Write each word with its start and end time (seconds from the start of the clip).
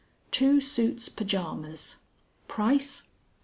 _"_2 0.57 0.63
suits 0.63 1.09
Pyjamas. 1.09 1.97
Price? 2.47 3.03